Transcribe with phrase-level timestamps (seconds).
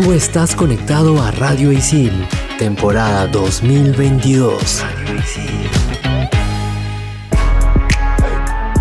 [0.00, 2.12] Tú estás conectado a Radio Isil,
[2.56, 4.84] temporada 2022.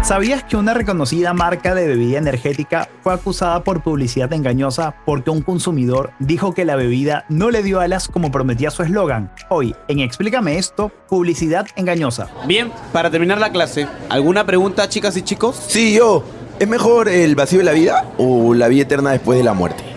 [0.03, 5.41] ¿Sabías que una reconocida marca de bebida energética fue acusada por publicidad engañosa porque un
[5.41, 9.31] consumidor dijo que la bebida no le dio alas como prometía su eslogan?
[9.49, 12.29] Hoy, en Explícame esto, publicidad engañosa.
[12.45, 15.59] Bien, para terminar la clase, ¿alguna pregunta, chicas y chicos?
[15.67, 16.23] Sí, yo.
[16.59, 19.96] ¿Es mejor el vacío de la vida o la vida eterna después de la muerte?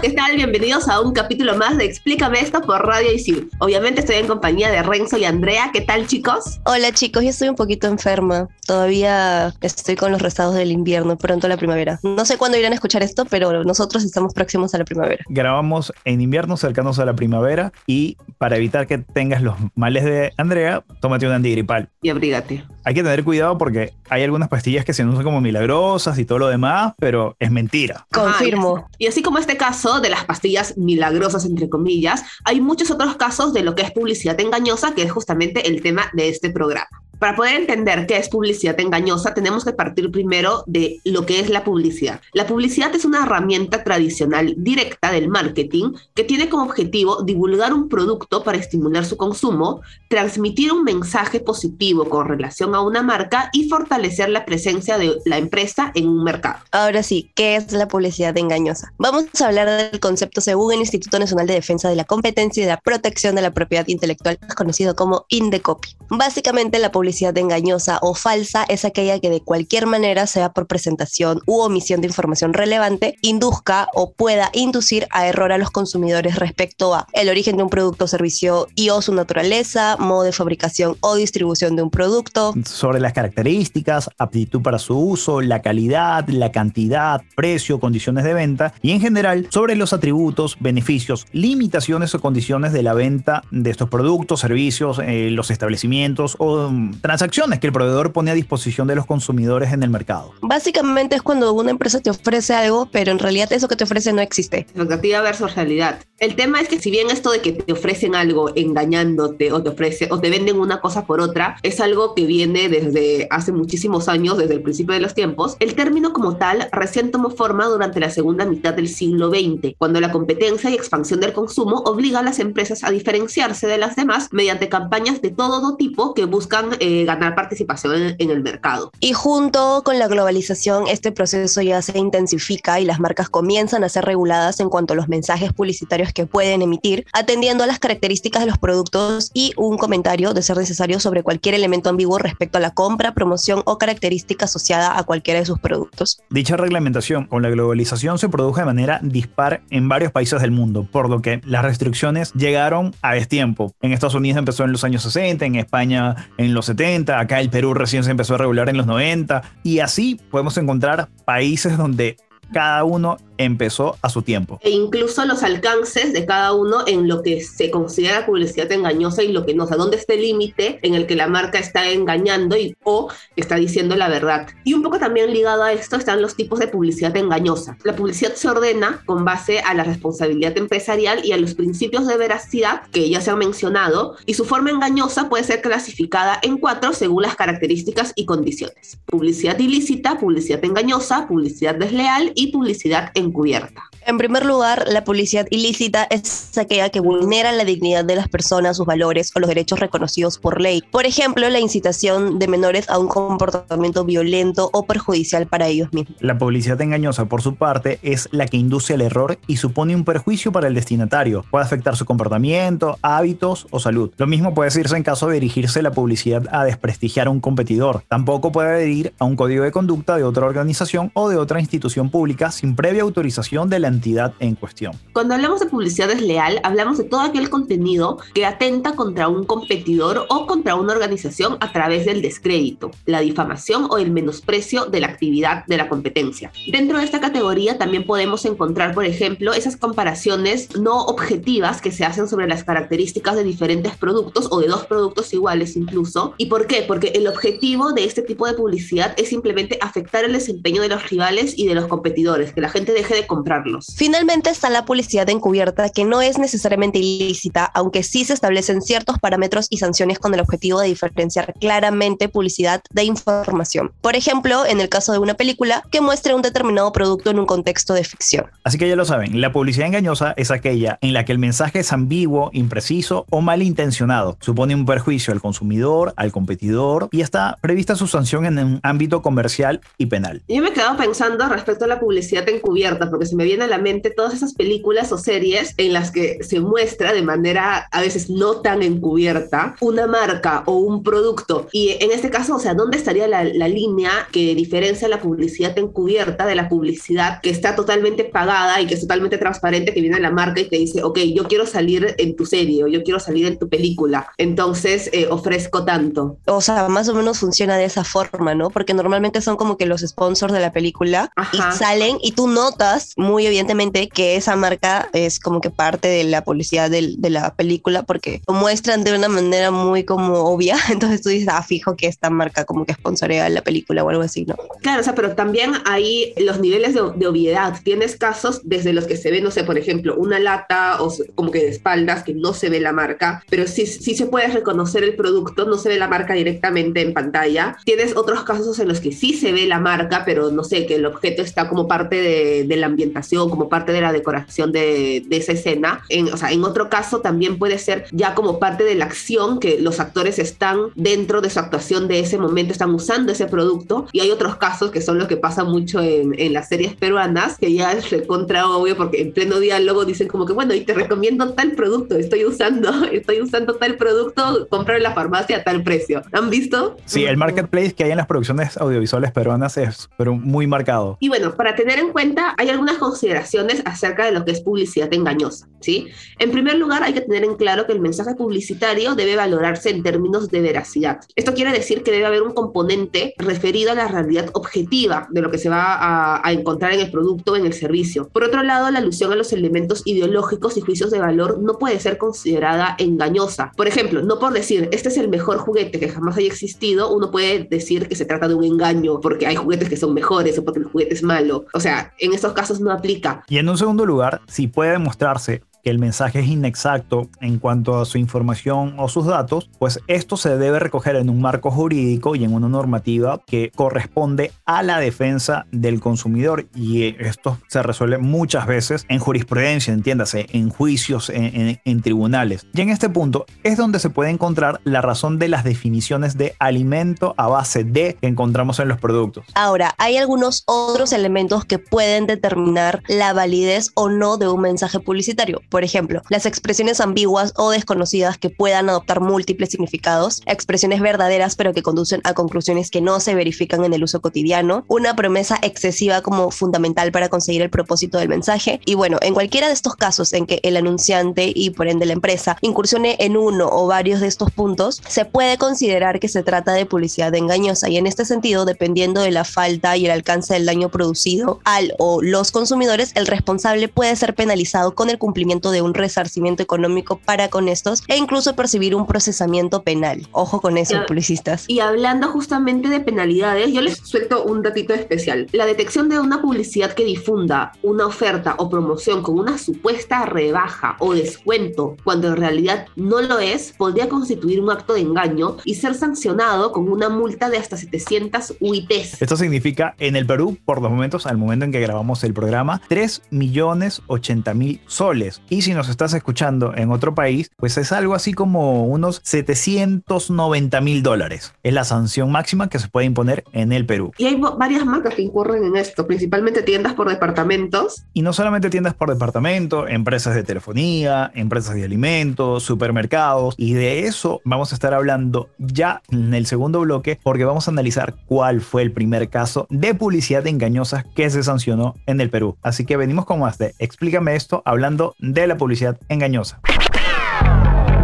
[0.00, 0.34] ¿Qué tal?
[0.34, 3.50] Bienvenidos a un capítulo más de Explícame esto por Radio Isil.
[3.58, 5.70] Obviamente estoy en compañía de Renzo y Andrea.
[5.74, 6.58] ¿Qué tal chicos?
[6.64, 8.48] Hola chicos, yo estoy un poquito enferma.
[8.66, 12.00] Todavía estoy con los rezados del invierno, pronto la primavera.
[12.02, 15.22] No sé cuándo irán a escuchar esto, pero nosotros estamos próximos a la primavera.
[15.28, 20.32] Grabamos en invierno cercanos a la primavera y para evitar que tengas los males de
[20.38, 21.90] Andrea, tómate un antigripal.
[22.00, 22.64] Y abrígate.
[22.84, 26.38] Hay que tener cuidado porque hay algunas pastillas que se usan como milagrosas y todo
[26.38, 28.06] lo demás, pero es mentira.
[28.10, 28.88] Confirmo.
[28.96, 33.52] Y así como este caso de las pastillas milagrosas, entre comillas, hay muchos otros casos
[33.52, 37.02] de lo que es publicidad engañosa, que es justamente el tema de este programa.
[37.20, 41.50] Para poder entender qué es publicidad engañosa, tenemos que partir primero de lo que es
[41.50, 42.22] la publicidad.
[42.32, 47.90] La publicidad es una herramienta tradicional directa del marketing que tiene como objetivo divulgar un
[47.90, 53.68] producto para estimular su consumo, transmitir un mensaje positivo con relación a una marca y
[53.68, 56.60] fortalecer la presencia de la empresa en un mercado.
[56.72, 58.94] Ahora sí, ¿qué es la publicidad engañosa?
[58.96, 62.64] Vamos a hablar del concepto según el Instituto Nacional de Defensa de la Competencia y
[62.64, 65.96] de la Protección de la Propiedad Intelectual, conocido como INDECOPI.
[66.08, 67.09] Básicamente, la publicidad
[67.40, 72.08] engañosa o falsa es aquella que de cualquier manera, sea por presentación u omisión de
[72.08, 77.56] información relevante, induzca o pueda inducir a error a los consumidores respecto a el origen
[77.56, 81.82] de un producto o servicio y o su naturaleza, modo de fabricación o distribución de
[81.82, 82.54] un producto.
[82.64, 88.72] Sobre las características, aptitud para su uso, la calidad, la cantidad, precio, condiciones de venta
[88.82, 93.88] y en general sobre los atributos, beneficios, limitaciones o condiciones de la venta de estos
[93.88, 98.94] productos, servicios, eh, los establecimientos o um, transacciones que el proveedor pone a disposición de
[98.94, 100.32] los consumidores en el mercado.
[100.42, 104.12] Básicamente es cuando una empresa te ofrece algo, pero en realidad eso que te ofrece
[104.12, 104.58] no existe.
[104.58, 106.00] Expectativa versus realidad.
[106.18, 109.70] El tema es que si bien esto de que te ofrecen algo engañándote o te
[109.70, 114.06] ofrece o te venden una cosa por otra es algo que viene desde hace muchísimos
[114.08, 118.00] años, desde el principio de los tiempos, el término como tal recién tomó forma durante
[118.00, 122.22] la segunda mitad del siglo XX, cuando la competencia y expansión del consumo obliga a
[122.22, 126.89] las empresas a diferenciarse de las demás mediante campañas de todo tipo que buscan eh,
[127.04, 128.90] ganar participación en, en el mercado.
[129.00, 133.88] Y junto con la globalización, este proceso ya se intensifica y las marcas comienzan a
[133.88, 138.42] ser reguladas en cuanto a los mensajes publicitarios que pueden emitir, atendiendo a las características
[138.42, 142.60] de los productos y un comentario de ser necesario sobre cualquier elemento ambiguo respecto a
[142.60, 146.20] la compra, promoción o característica asociada a cualquiera de sus productos.
[146.30, 150.86] Dicha reglamentación con la globalización se produjo de manera dispar en varios países del mundo,
[150.90, 153.72] por lo que las restricciones llegaron a destiempo.
[153.80, 156.79] En Estados Unidos empezó en los años 60, en España en los 70,
[157.18, 161.10] acá el Perú recién se empezó a regular en los 90 y así podemos encontrar
[161.26, 162.16] países donde
[162.54, 164.58] cada uno empezó a su tiempo.
[164.62, 169.32] E incluso los alcances de cada uno en lo que se considera publicidad engañosa y
[169.32, 171.88] lo que no, o sea, dónde está el límite en el que la marca está
[171.90, 174.48] engañando y o está diciendo la verdad.
[174.64, 177.76] Y un poco también ligado a esto están los tipos de publicidad engañosa.
[177.84, 182.16] La publicidad se ordena con base a la responsabilidad empresarial y a los principios de
[182.16, 186.92] veracidad que ya se han mencionado y su forma engañosa puede ser clasificada en cuatro
[186.92, 188.98] según las características y condiciones.
[189.06, 193.90] Publicidad ilícita, publicidad engañosa, publicidad desleal y publicidad encubierta.
[194.06, 198.76] En primer lugar, la publicidad ilícita es aquella que vulnera la dignidad de las personas,
[198.76, 200.82] sus valores o los derechos reconocidos por ley.
[200.90, 206.16] Por ejemplo, la incitación de menores a un comportamiento violento o perjudicial para ellos mismos.
[206.20, 210.04] La publicidad engañosa, por su parte, es la que induce al error y supone un
[210.04, 211.44] perjuicio para el destinatario.
[211.50, 214.10] Puede afectar su comportamiento, hábitos o salud.
[214.16, 218.02] Lo mismo puede decirse en caso de dirigirse la publicidad a desprestigiar a un competidor.
[218.08, 222.10] Tampoco puede adherir a un código de conducta de otra organización o de otra institución
[222.10, 224.94] pública sin previa autorización autorización de la entidad en cuestión.
[225.12, 230.24] Cuando hablamos de publicidad desleal, hablamos de todo aquel contenido que atenta contra un competidor
[230.30, 235.08] o contra una organización a través del descrédito, la difamación o el menosprecio de la
[235.08, 236.50] actividad de la competencia.
[236.72, 242.06] Dentro de esta categoría también podemos encontrar, por ejemplo, esas comparaciones no objetivas que se
[242.06, 246.32] hacen sobre las características de diferentes productos o de dos productos iguales incluso.
[246.38, 246.84] ¿Y por qué?
[246.88, 251.10] Porque el objetivo de este tipo de publicidad es simplemente afectar el desempeño de los
[251.10, 253.94] rivales y de los competidores, que la gente deje de comprarlos.
[253.96, 259.18] Finalmente está la publicidad encubierta, que no es necesariamente ilícita, aunque sí se establecen ciertos
[259.18, 263.92] parámetros y sanciones con el objetivo de diferenciar claramente publicidad de información.
[264.00, 267.46] Por ejemplo, en el caso de una película que muestre un determinado producto en un
[267.46, 268.46] contexto de ficción.
[268.64, 271.80] Así que ya lo saben, la publicidad engañosa es aquella en la que el mensaje
[271.80, 277.96] es ambiguo, impreciso o malintencionado, supone un perjuicio al consumidor, al competidor y está prevista
[277.96, 280.42] su sanción en un ámbito comercial y penal.
[280.48, 283.68] Yo me he quedado pensando respecto a la publicidad encubierta, porque se me viene a
[283.68, 288.00] la mente todas esas películas o series en las que se muestra de manera a
[288.00, 291.68] veces no tan encubierta una marca o un producto.
[291.72, 295.78] Y en este caso, o sea, ¿dónde estaría la, la línea que diferencia la publicidad
[295.78, 300.16] encubierta de la publicidad que está totalmente pagada y que es totalmente transparente, que viene
[300.16, 303.02] a la marca y te dice, ok, yo quiero salir en tu serie o yo
[303.02, 306.38] quiero salir en tu película, entonces eh, ofrezco tanto.
[306.46, 308.70] O sea, más o menos funciona de esa forma, ¿no?
[308.70, 311.70] Porque normalmente son como que los sponsors de la película Ajá.
[311.74, 312.46] y salen y tú
[312.80, 317.30] notas muy evidentemente que esa marca es como que parte de la publicidad del- de,
[317.30, 320.76] la película porque lo muestran de una manera muy como obvia.
[320.90, 324.22] Entonces tú dices, ah, fijo que esta marca como que sponsorea la película o algo
[324.22, 324.56] así, ¿no?
[324.80, 327.78] Claro, o sea, pero también hay los niveles de, de obviedad.
[327.84, 331.50] Tienes casos desde los que se ve, no sé, por ejemplo, una lata o como
[331.50, 335.04] que de espaldas que no se ve la marca, pero sí, sí se puede reconocer
[335.04, 337.76] el producto, no se ve la marca directamente en pantalla.
[337.84, 340.96] Tienes otros casos en los que sí se ve la marca, pero no sé, que
[340.96, 345.24] el objeto está como parte de, de la ambientación, como parte de la decoración de,
[345.26, 346.02] de esa escena.
[346.08, 349.58] En, o sea, en otro caso también puede ser ya como parte de la acción,
[349.58, 354.06] que los actores están dentro de su actuación de ese momento, están usando ese producto.
[354.12, 357.58] Y hay otros casos que son los que pasa mucho en, en las series peruanas,
[357.58, 360.94] que ya es recontra obvio porque en pleno diálogo dicen como que, bueno, y te
[360.94, 365.82] recomiendo tal producto, estoy usando, estoy usando tal producto, comprar en la farmacia a tal
[365.82, 366.22] precio.
[366.32, 366.96] ¿Han visto?
[367.04, 371.16] Sí, el marketplace que hay en las producciones audiovisuales peruanas es pero muy marcado.
[371.20, 375.10] Y bueno, para tener en cuenta, hay algunas consideraciones acerca de lo que es publicidad
[375.14, 376.08] engañosa, ¿sí?
[376.38, 380.02] En primer lugar, hay que tener en claro que el mensaje publicitario debe valorarse en
[380.02, 381.20] términos de veracidad.
[381.36, 385.50] Esto quiere decir que debe haber un componente referido a la realidad objetiva de lo
[385.50, 388.28] que se va a, a encontrar en el producto o en el servicio.
[388.28, 392.00] Por otro lado, la alusión a los elementos ideológicos y juicios de valor no puede
[392.00, 393.72] ser considerada engañosa.
[393.76, 397.30] Por ejemplo, no por decir, este es el mejor juguete que jamás haya existido, uno
[397.30, 400.64] puede decir que se trata de un engaño porque hay juguetes que son mejores o
[400.64, 401.66] porque el juguete es malo.
[401.72, 403.44] O sea, en estos casos no aplica.
[403.48, 408.00] Y en un segundo lugar, si puede demostrarse que el mensaje es inexacto en cuanto
[408.00, 412.34] a su información o sus datos, pues esto se debe recoger en un marco jurídico
[412.36, 418.18] y en una normativa que corresponde a la defensa del consumidor y esto se resuelve
[418.18, 422.66] muchas veces en jurisprudencia, entiéndase, en juicios, en, en- tribunales.
[422.72, 426.54] Y en este punto es donde se puede encontrar la razón de las definiciones de
[426.58, 429.44] alimento a base de que encontramos en los productos.
[429.54, 434.98] Ahora, hay algunos otros elementos que pueden determinar la validez o no de un mensaje
[434.98, 435.60] publicitario.
[435.70, 441.72] Por ejemplo, las expresiones ambiguas o desconocidas que puedan adoptar múltiples significados, expresiones verdaderas pero
[441.72, 446.22] que conducen a conclusiones que no se verifican en el uso cotidiano, una promesa excesiva
[446.22, 448.80] como fundamental para conseguir el propósito del mensaje.
[448.84, 452.14] Y bueno, en cualquiera de estos casos en que el anunciante y por ende la
[452.14, 456.72] empresa incursione en uno o varios de estos puntos, se puede considerar que se trata
[456.72, 460.66] de publicidad engañosa y en este sentido, dependiendo de la falta y el alcance del
[460.66, 465.82] daño producido al o los consumidores, el responsable puede ser penalizado con el cumplimiento de
[465.82, 470.26] un resarcimiento económico para con estos e incluso percibir un procesamiento penal.
[470.32, 471.66] Ojo con eso, publicistas.
[471.68, 475.46] Y hablando justamente de penalidades, yo les suelto un datito especial.
[475.52, 480.96] La detección de una publicidad que difunda una oferta o promoción con una supuesta rebaja
[481.00, 485.74] o descuento, cuando en realidad no lo es, podría constituir un acto de engaño y
[485.74, 489.20] ser sancionado con una multa de hasta 700 UITs.
[489.20, 492.80] Esto significa en el Perú, por los momentos, al momento en que grabamos el programa,
[492.88, 497.90] 3 millones 80 mil soles, Y si nos estás escuchando en otro país, pues es
[497.92, 501.52] algo así como unos 790 mil dólares.
[501.62, 504.12] Es la sanción máxima que se puede imponer en el Perú.
[504.16, 508.04] Y hay va- varias marcas que incurren en esto, principalmente tiendas por departamentos.
[508.14, 513.54] Y no solamente tiendas por departamento, empresas de telefonía, empresas de alimentos, supermercados.
[513.58, 517.72] Y de eso vamos a estar hablando ya en el segundo bloque porque vamos a
[517.72, 522.56] analizar cuál fue el primer caso de publicidad engañosa que se sancionó en el Perú.
[522.62, 526.60] Así que venimos con más de Explícame esto hablando de la publicidad engañosa.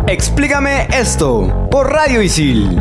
[0.09, 2.81] Explícame esto por Radio Isil.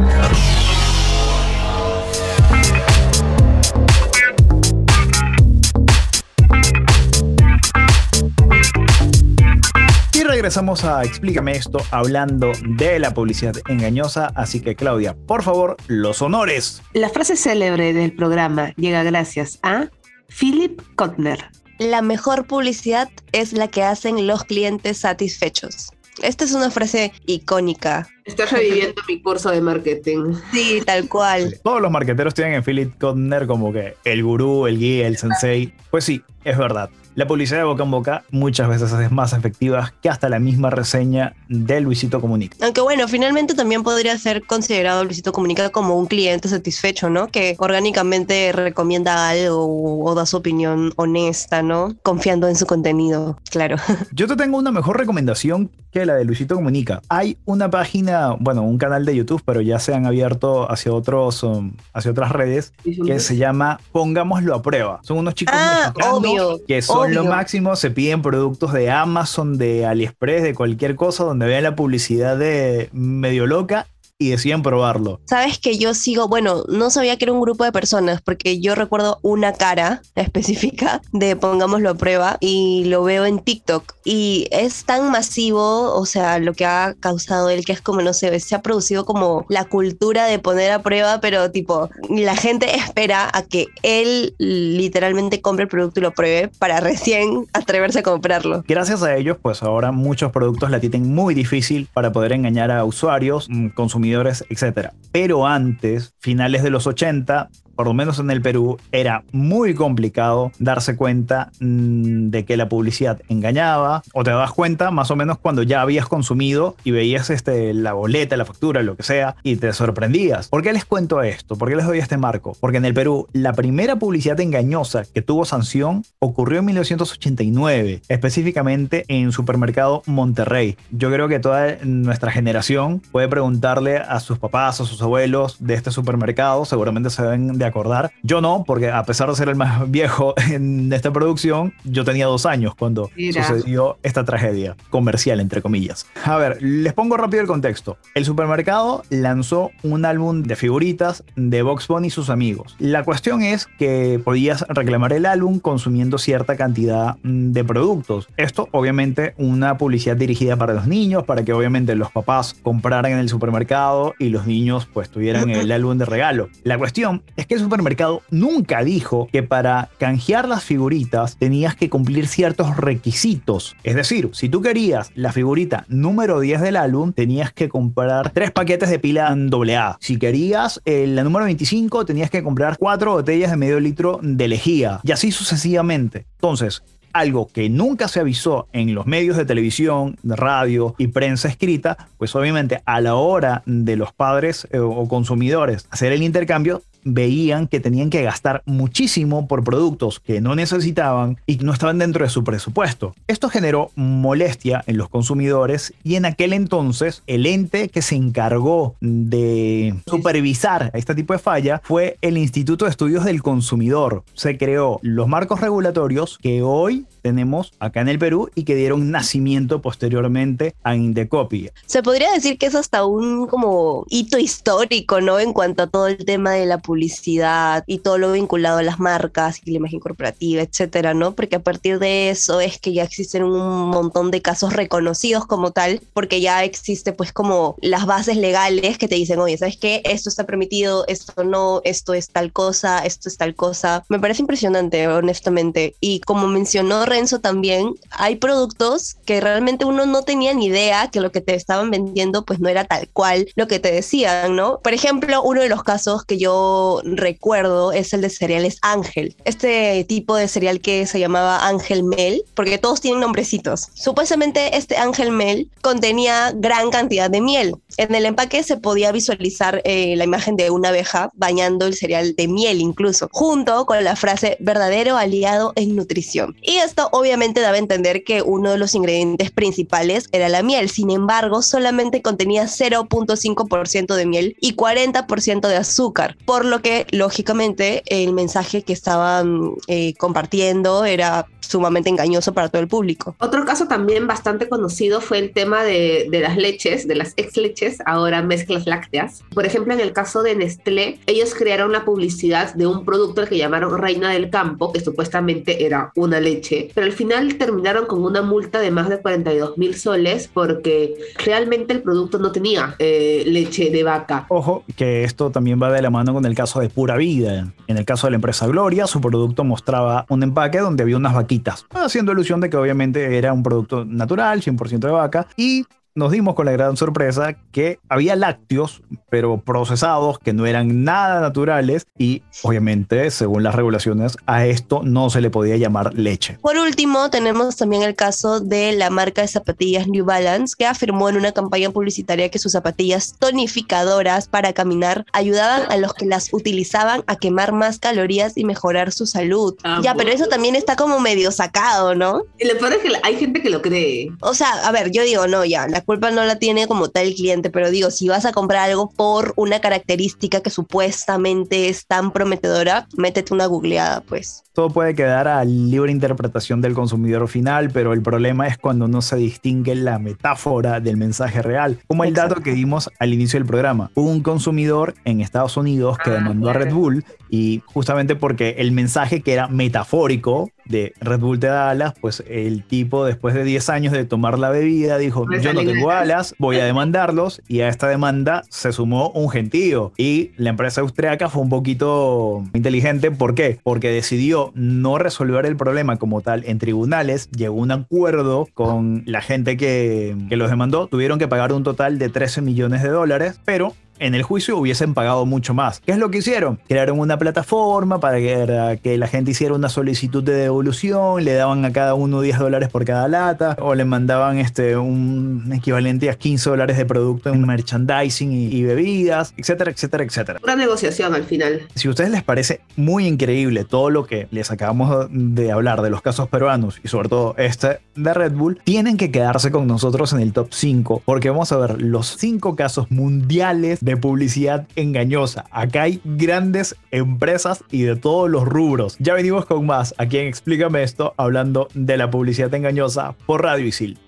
[10.13, 14.27] Y regresamos a Explícame esto hablando de la publicidad engañosa.
[14.35, 16.83] Así que Claudia, por favor, los honores.
[16.93, 19.87] La frase célebre del programa llega gracias a
[20.27, 21.49] Philip Kotner.
[21.77, 25.91] La mejor publicidad es la que hacen los clientes satisfechos.
[26.23, 28.07] Esta es una frase icónica.
[28.25, 30.33] Estás reviviendo mi curso de marketing.
[30.51, 31.59] Sí, tal cual.
[31.63, 35.71] Todos los marqueteros tienen en Philip Kotner como que el gurú, el guía, el sensei.
[35.91, 36.89] Pues sí, es verdad.
[37.15, 40.69] La publicidad de boca en boca muchas veces es más efectiva que hasta la misma
[40.69, 42.57] reseña de Luisito Comunica.
[42.61, 47.27] Aunque bueno, finalmente también podría ser considerado Luisito Comunica como un cliente satisfecho, ¿no?
[47.29, 51.95] Que orgánicamente recomienda algo o da su opinión honesta, ¿no?
[52.03, 53.77] Confiando en su contenido, claro.
[54.11, 57.01] Yo te tengo una mejor recomendación que la de Luisito Comunica.
[57.07, 61.43] Hay una página, bueno, un canal de YouTube, pero ya se han abierto hacia otros,
[61.43, 64.99] um, hacia otras redes que se llama Pongámoslo a prueba.
[65.03, 69.57] Son unos chicos Ah, mexicanos obvio, que son lo máximo, se piden productos de Amazon,
[69.57, 75.19] de AliExpress, de cualquier cosa donde vean la publicidad de medio loca y deciden probarlo.
[75.25, 78.75] Sabes que yo sigo, bueno, no sabía que era un grupo de personas, porque yo
[78.75, 83.93] recuerdo una cara específica de pongámoslo a prueba y lo veo en TikTok.
[84.05, 88.13] Y es tan masivo, o sea, lo que ha causado él, que es como, no
[88.13, 92.75] sé, se ha producido como la cultura de poner a prueba, pero tipo, la gente
[92.75, 98.03] espera a que él literalmente compre el producto y lo pruebe para recién atreverse a
[98.03, 98.63] comprarlo.
[98.67, 102.85] Gracias a ellos, pues ahora muchos productos la tienen muy difícil para poder engañar a
[102.85, 103.69] usuarios, mm,
[104.05, 104.89] consumidores, etc.
[105.11, 110.51] Pero antes, finales de los 80, por lo menos en el Perú, era muy complicado
[110.59, 115.37] darse cuenta mm, de que la publicidad engañaba o te das cuenta más o menos
[115.37, 119.57] cuando ya habías consumido y veías este, la boleta, la factura, lo que sea, y
[119.57, 120.49] te sorprendías.
[120.49, 121.55] ¿Por qué les cuento esto?
[121.57, 122.55] ¿Por qué les doy este marco?
[122.59, 129.05] Porque en el Perú, la primera publicidad engañosa que tuvo sanción ocurrió en 1989, específicamente
[129.07, 130.77] en Supermercado Monterrey.
[130.91, 135.73] Yo creo que toda nuestra generación puede preguntarle a sus papás, a sus abuelos de
[135.73, 138.11] este supermercado, seguramente se deben de acordar.
[138.23, 142.25] Yo no, porque a pesar de ser el más viejo en esta producción, yo tenía
[142.25, 143.43] dos años cuando Mira.
[143.43, 146.07] sucedió esta tragedia comercial, entre comillas.
[146.23, 147.97] A ver, les pongo rápido el contexto.
[148.13, 152.75] El supermercado lanzó un álbum de figuritas de Box Bunny y sus amigos.
[152.79, 158.27] La cuestión es que podías reclamar el álbum consumiendo cierta cantidad mm, de productos.
[158.37, 163.19] Esto, obviamente, una publicidad dirigida para los niños, para que obviamente los papás compraran en
[163.19, 166.49] el supermercado y los niños pues tuvieran el álbum de regalo.
[166.63, 172.27] La cuestión es que supermercado nunca dijo que para canjear las figuritas tenías que cumplir
[172.27, 173.75] ciertos requisitos.
[173.83, 178.51] Es decir, si tú querías la figurita número 10 del álbum, tenías que comprar tres
[178.51, 179.97] paquetes de pila AA.
[179.99, 184.47] Si querías eh, la número 25, tenías que comprar cuatro botellas de medio litro de
[184.47, 184.99] lejía.
[185.03, 186.25] Y así sucesivamente.
[186.35, 186.83] Entonces,
[187.15, 192.35] algo que nunca se avisó en los medios de televisión, radio y prensa escrita, pues
[192.35, 197.79] obviamente a la hora de los padres eh, o consumidores hacer el intercambio, veían que
[197.79, 202.43] tenían que gastar muchísimo por productos que no necesitaban y no estaban dentro de su
[202.43, 203.15] presupuesto.
[203.27, 208.95] Esto generó molestia en los consumidores y en aquel entonces el ente que se encargó
[208.99, 214.23] de supervisar este tipo de falla fue el Instituto de Estudios del Consumidor.
[214.33, 219.09] Se creó los marcos regulatorios que hoy tenemos acá en el Perú y que dieron
[219.09, 221.71] nacimiento posteriormente a Indecopy.
[221.87, 225.39] Se podría decir que es hasta un como hito histórico, ¿no?
[225.39, 228.99] En cuanto a todo el tema de la publicidad y todo lo vinculado a las
[228.99, 231.33] marcas y la imagen corporativa, etcétera, ¿no?
[231.33, 235.71] Porque a partir de eso es que ya existen un montón de casos reconocidos como
[235.71, 240.03] tal, porque ya existe pues como las bases legales que te dicen, oye, ¿sabes qué?
[240.05, 244.05] Esto está permitido, esto no, esto es tal cosa, esto es tal cosa.
[244.09, 245.95] Me parece impresionante, honestamente.
[245.99, 251.21] Y como mencionó Renzo también, hay productos que realmente uno no tenía ni idea que
[251.21, 254.79] lo que te estaban vendiendo pues no era tal cual lo que te decían, ¿no?
[254.79, 259.37] Por ejemplo, uno de los casos que yo recuerdo es el de cereales Ángel.
[259.45, 263.87] Este tipo de cereal que se llamaba Ángel Mel, porque todos tienen nombrecitos.
[263.93, 267.75] Supuestamente este Ángel Mel contenía gran cantidad de miel.
[267.95, 272.35] En el empaque se podía visualizar eh, la imagen de una abeja bañando el cereal
[272.35, 276.57] de miel incluso, junto con la frase verdadero aliado en nutrición.
[276.61, 280.89] Y esto obviamente daba a entender que uno de los ingredientes principales era la miel.
[280.89, 288.03] Sin embargo, solamente contenía 0.5% de miel y 40% de azúcar, por lo que lógicamente
[288.07, 293.35] el mensaje que estaban eh, compartiendo era sumamente engañoso para todo el público.
[293.39, 297.57] Otro caso también bastante conocido fue el tema de, de, las leches, de las ex
[297.57, 299.43] leches, ahora mezclas lácteas.
[299.53, 303.57] Por ejemplo, en el caso de Nestlé, ellos crearon la publicidad de un producto que
[303.57, 308.41] llamaron Reina del Campo, que supuestamente era una leche, pero al final terminaron con una
[308.41, 313.91] multa de más de 42 mil soles porque realmente el producto no tenía eh, leche
[313.91, 314.45] de vaca.
[314.49, 317.67] Ojo, que esto también va de la mano con el caso de Pura Vida.
[317.87, 321.35] En el caso de la empresa Gloria, su producto mostraba un empaque donde había unas
[321.35, 326.31] vaquitas haciendo alusión de que obviamente era un producto natural, 100% de vaca, y nos
[326.31, 332.07] dimos con la gran sorpresa que había lácteos, pero procesados, que no eran nada naturales
[332.17, 336.57] y obviamente, según las regulaciones, a esto no se le podía llamar leche.
[336.61, 341.27] Por último, tenemos también el caso de la marca de zapatillas New Balance, que afirmó
[341.27, 346.53] en una campaña publicitaria que sus zapatillas tonificadoras para caminar ayudaban a los que las
[346.53, 349.75] utilizaban a quemar más calorías y mejorar su salud.
[349.83, 352.43] Ah, ya, pero eso también está como medio sacado, ¿no?
[352.57, 354.31] Y lo peor es que hay gente que lo cree.
[354.39, 357.27] O sea, a ver, yo digo, no, ya, la culpa no la tiene como tal
[357.27, 362.05] el cliente, pero digo, si vas a comprar algo por una característica que supuestamente es
[362.05, 364.63] tan prometedora, métete una googleada, pues.
[364.73, 369.21] Todo puede quedar a libre interpretación del consumidor final, pero el problema es cuando no
[369.21, 373.67] se distingue la metáfora del mensaje real, como el dato que dimos al inicio del
[373.67, 374.11] programa.
[374.15, 378.75] Hubo un consumidor en Estados Unidos que ah, demandó a Red Bull y justamente porque
[378.79, 383.53] el mensaje que era metafórico de Red Bull te da alas, pues el tipo después
[383.53, 387.61] de 10 años de tomar la bebida dijo, yo no tengo alas, voy a demandarlos
[387.67, 390.13] y a esta demanda se sumó un gentío.
[390.17, 393.79] Y la empresa austriaca fue un poquito inteligente, ¿por qué?
[393.83, 399.23] Porque decidió no resolver el problema como tal en tribunales, llegó a un acuerdo con
[399.25, 403.09] la gente que, que los demandó, tuvieron que pagar un total de 13 millones de
[403.09, 405.99] dólares, pero en el juicio hubiesen pagado mucho más.
[405.99, 406.79] ¿Qué es lo que hicieron?
[406.87, 411.91] Crearon una plataforma para que, la gente hiciera una solicitud de devolución, le daban a
[411.91, 416.69] cada uno 10 dólares por cada lata, o le mandaban este, un equivalente a 15
[416.69, 420.59] dólares de producto en merchandising y, bebidas, etcétera, etcétera, etcétera.
[420.63, 421.87] Una negociación al final.
[421.95, 426.09] Si a ustedes les parece muy increíble todo lo que les acabamos de hablar de
[426.09, 430.33] los casos peruanos y sobre todo este de Red Bull, tienen que quedarse con nosotros
[430.33, 435.65] en el top 5 porque vamos a ver los 5 casos mundiales de publicidad engañosa.
[435.71, 439.17] Acá hay grandes empresas y de todos los rubros.
[439.19, 443.87] Ya venimos con más aquí en Explícame esto, hablando de la publicidad engañosa por Radio
[443.87, 444.19] Isil.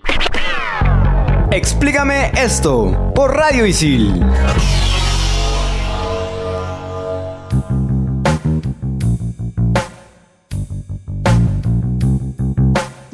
[1.52, 4.20] Explícame esto por Radio Isil.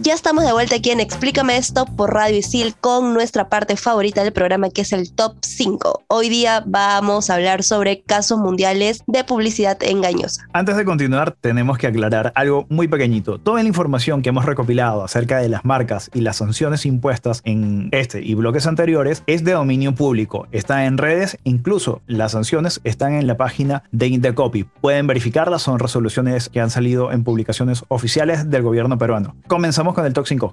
[0.05, 4.23] Ya estamos de vuelta aquí en Explícame esto por Radio Isil con nuestra parte favorita
[4.23, 6.05] del programa que es el Top 5.
[6.09, 10.47] Hoy día vamos a hablar sobre casos mundiales de publicidad engañosa.
[10.53, 13.39] Antes de continuar, tenemos que aclarar algo muy pequeñito.
[13.39, 17.89] Toda la información que hemos recopilado acerca de las marcas y las sanciones impuestas en
[17.91, 20.49] este y bloques anteriores es de dominio público.
[20.53, 24.65] Está en redes, incluso las sanciones están en la página de Indecopy.
[24.65, 29.35] Pueden verificarlas, son resoluciones que han salido en publicaciones oficiales del gobierno peruano.
[29.47, 30.51] Comenzamos con el top 5.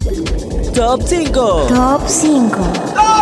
[0.73, 1.67] Top 5.
[1.67, 3.20] Top 5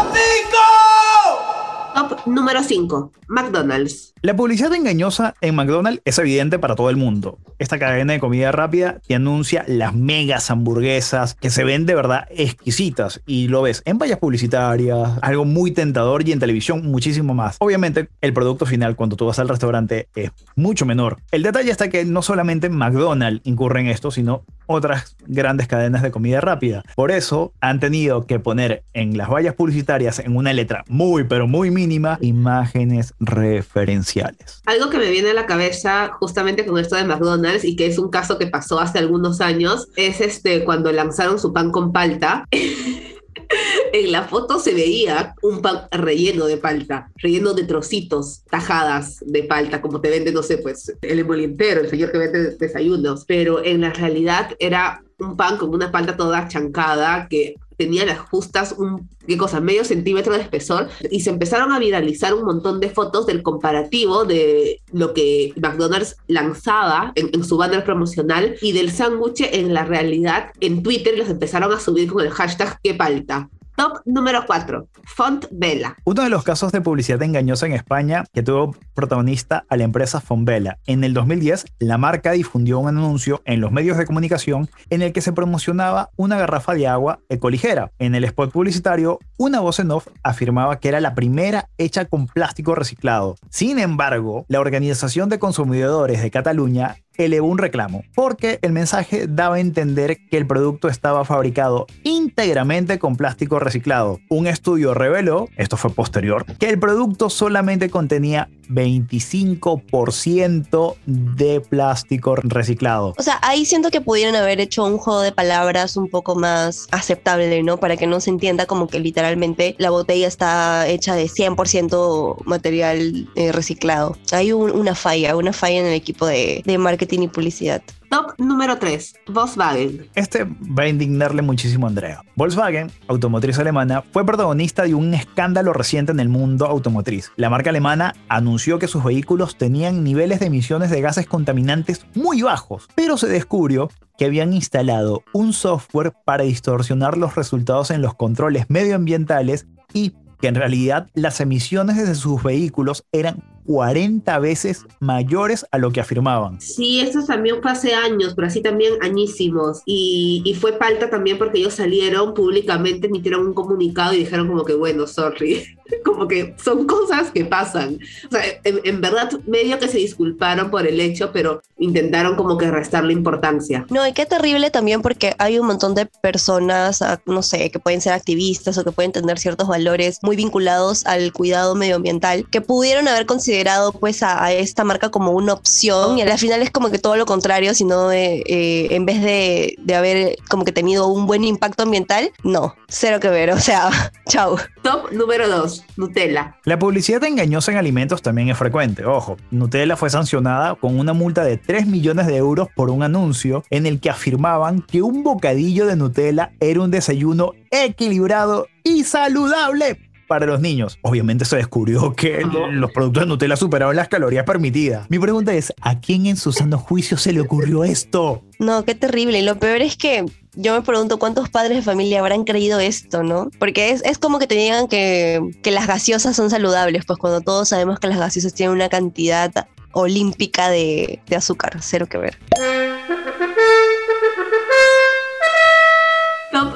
[2.33, 4.13] número 5, McDonald's.
[4.21, 7.39] La publicidad engañosa en McDonald's es evidente para todo el mundo.
[7.57, 12.27] Esta cadena de comida rápida te anuncia las megas hamburguesas que se ven de verdad
[12.29, 17.57] exquisitas y lo ves en vallas publicitarias, algo muy tentador y en televisión muchísimo más.
[17.59, 21.17] Obviamente el producto final cuando tú vas al restaurante es mucho menor.
[21.31, 26.11] El detalle está que no solamente McDonald's incurre en esto, sino otras grandes cadenas de
[26.11, 26.83] comida rápida.
[26.95, 31.47] Por eso han tenido que poner en las vallas publicitarias en una letra muy pero
[31.47, 34.61] muy mínima imágenes referenciales.
[34.65, 37.97] Algo que me viene a la cabeza justamente con esto de McDonald's y que es
[37.97, 42.45] un caso que pasó hace algunos años es este cuando lanzaron su pan con palta.
[43.93, 49.43] en la foto se veía un pan relleno de palta, relleno de trocitos, tajadas de
[49.43, 53.63] palta, como te vende, no sé, pues el emolientero, el señor que vende desayunos, pero
[53.63, 58.75] en la realidad era un pan con una palta toda chancada que tenía las justas
[58.77, 59.61] un, ¿qué cosa?
[59.61, 64.25] Medio centímetro de espesor y se empezaron a viralizar un montón de fotos del comparativo
[64.25, 70.51] de lo que McDonald's lanzaba en, su banner promocional y del sándwich en la realidad
[70.59, 73.49] en Twitter los empezaron a subir con el hashtag qué palta.
[73.79, 74.89] Top número 4.
[75.05, 75.95] Font Vela.
[76.03, 80.19] Uno de los casos de publicidad engañosa en España que tuvo protagonista a la empresa
[80.19, 80.79] Fonvela.
[80.85, 85.13] En el 2010, la marca difundió un anuncio en los medios de comunicación en el
[85.13, 87.89] que se promocionaba una garrafa de agua ecoligera.
[87.99, 92.27] En el spot publicitario, una voz en off afirmaba que era la primera hecha con
[92.27, 93.37] plástico reciclado.
[93.49, 99.55] Sin embargo, la Organización de Consumidores de Cataluña elevó un reclamo porque el mensaje daba
[99.55, 104.19] a entender que el producto estaba fabricado íntegramente con plástico reciclado.
[104.29, 113.15] Un estudio reveló, esto fue posterior, que el producto solamente contenía 25% de plástico reciclado.
[113.17, 116.87] O sea, ahí siento que pudieron haber hecho un juego de palabras un poco más
[116.91, 117.77] aceptable, ¿no?
[117.77, 123.27] Para que no se entienda como que literalmente la botella está hecha de 100% material
[123.35, 124.15] eh, reciclado.
[124.31, 127.81] Hay un- una falla, una falla en el equipo de marketing y publicidad.
[128.09, 129.15] Top número 3.
[129.27, 130.07] Volkswagen.
[130.15, 132.21] Este va a indignarle muchísimo a Andrea.
[132.35, 137.31] Volkswagen, automotriz alemana, fue protagonista de un escándalo reciente en el mundo automotriz.
[137.35, 142.41] La marca alemana anunció que sus vehículos tenían niveles de emisiones de gases contaminantes muy
[142.41, 148.15] bajos, pero se descubrió que habían instalado un software para distorsionar los resultados en los
[148.15, 155.63] controles medioambientales y que en realidad las emisiones de sus vehículos eran 40 veces mayores
[155.69, 156.59] a lo que afirmaban.
[156.59, 159.83] Sí, eso también fue hace años, pero así también añísimos.
[159.85, 164.65] Y, y fue palta también porque ellos salieron públicamente, emitieron un comunicado y dijeron como
[164.65, 165.77] que, bueno, sorry.
[166.03, 167.99] como que son cosas que pasan.
[168.27, 172.57] O sea, en, en verdad, medio que se disculparon por el hecho, pero intentaron como
[172.57, 173.85] que restarle importancia.
[173.91, 177.77] No, y qué terrible también porque hay un montón de personas, ah, no sé, que
[177.77, 182.61] pueden ser activistas o que pueden tener ciertos valores muy vinculados al cuidado medioambiental, que
[182.61, 183.58] pudieron haber considerado
[183.99, 187.15] pues a, a esta marca como una opción y al final es como que todo
[187.15, 191.43] lo contrario, sino de, eh, en vez de, de haber como que tenido un buen
[191.43, 193.89] impacto ambiental, no, cero que ver, o sea,
[194.27, 194.57] chao.
[194.81, 196.57] Top número 2, Nutella.
[196.63, 199.05] La publicidad engañosa en alimentos también es frecuente.
[199.05, 203.63] Ojo, Nutella fue sancionada con una multa de 3 millones de euros por un anuncio
[203.69, 210.08] en el que afirmaban que un bocadillo de Nutella era un desayuno equilibrado y saludable
[210.29, 210.97] para los niños.
[211.01, 215.09] Obviamente se descubrió que los productos de Nutella superaban las calorías permitidas.
[215.09, 218.43] Mi pregunta es, ¿a quién en su sano juicio se le ocurrió esto?
[218.59, 219.39] No, qué terrible.
[219.39, 223.23] Y lo peor es que yo me pregunto cuántos padres de familia habrán creído esto,
[223.23, 223.49] ¿no?
[223.59, 227.41] Porque es, es como que te digan que, que las gaseosas son saludables, pues cuando
[227.41, 229.51] todos sabemos que las gaseosas tienen una cantidad
[229.93, 232.37] olímpica de, de azúcar, cero que ver.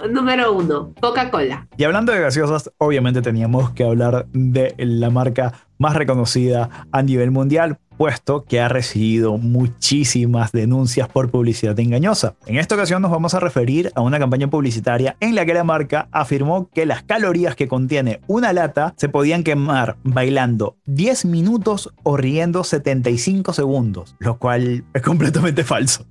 [0.10, 1.68] Número 1, Coca-Cola.
[1.78, 7.30] Y hablando de gaseosas, obviamente teníamos que hablar de la marca más reconocida a nivel
[7.30, 12.36] mundial, puesto que ha recibido muchísimas denuncias por publicidad engañosa.
[12.46, 15.63] En esta ocasión nos vamos a referir a una campaña publicitaria en la que la
[15.63, 21.93] marca afirmó que las calorías que contiene una lata se podían quemar bailando 10 minutos
[22.04, 26.06] o riendo 75 segundos, lo cual es completamente falso.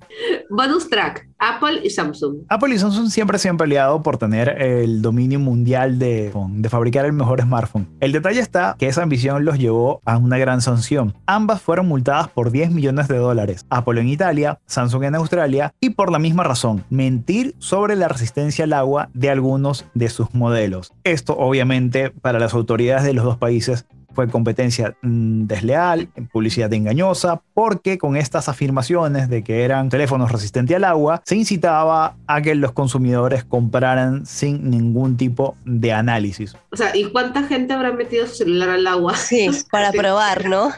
[0.49, 2.43] Bonus track, Apple y Samsung.
[2.49, 7.05] Apple y Samsung siempre se han peleado por tener el dominio mundial de, de fabricar
[7.05, 7.89] el mejor smartphone.
[7.99, 11.15] El detalle está que esa ambición los llevó a una gran sanción.
[11.25, 13.65] Ambas fueron multadas por 10 millones de dólares.
[13.69, 18.65] Apple en Italia, Samsung en Australia y por la misma razón, mentir sobre la resistencia
[18.65, 20.93] al agua de algunos de sus modelos.
[21.03, 27.41] Esto obviamente para las autoridades de los dos países fue competencia mm, desleal, publicidad engañosa,
[27.53, 32.55] porque con estas afirmaciones de que eran teléfonos resistentes al agua, se incitaba a que
[32.55, 36.55] los consumidores compraran sin ningún tipo de análisis.
[36.71, 39.13] O sea, ¿y cuánta gente habrá metido su celular al agua?
[39.33, 40.69] Sí, para probar, ¿no?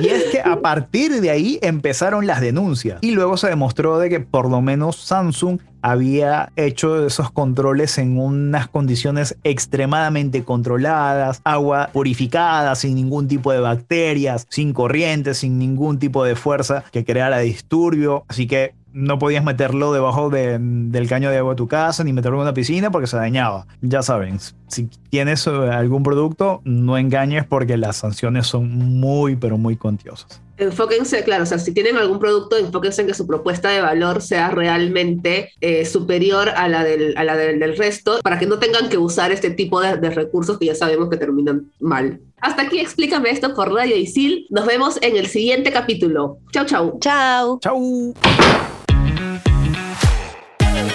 [0.00, 4.08] Y es que a partir de ahí empezaron las denuncias y luego se demostró de
[4.08, 11.90] que por lo menos Samsung había hecho esos controles en unas condiciones extremadamente controladas, agua
[11.92, 17.40] purificada, sin ningún tipo de bacterias, sin corriente, sin ningún tipo de fuerza que creara
[17.40, 18.24] disturbio.
[18.28, 22.12] Así que no podías meterlo debajo de- del caño de agua de tu casa ni
[22.12, 23.66] meterlo en una piscina porque se dañaba.
[23.82, 29.58] Ya saben, si tienes eh, algún producto, no engañes porque las sanciones son muy, pero
[29.58, 30.40] muy cuantiosas.
[30.56, 34.22] Enfóquense, claro, o sea, si tienen algún producto, enfóquense en que su propuesta de valor
[34.22, 38.60] sea realmente eh, superior a la, del, a la del, del resto, para que no
[38.60, 42.20] tengan que usar este tipo de, de recursos que ya sabemos que terminan mal.
[42.40, 44.46] Hasta aquí explícame esto por Radio Isil.
[44.50, 46.38] Nos vemos en el siguiente capítulo.
[46.52, 46.98] Chau, chau.
[47.00, 47.58] Chao.
[47.60, 48.14] ¡Chau!